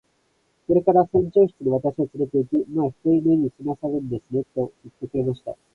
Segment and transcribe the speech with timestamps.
[0.65, 5.55] それから船長室に私をつれて行き、「まあ一寝入りしなさるんですね。」と言ってくれました。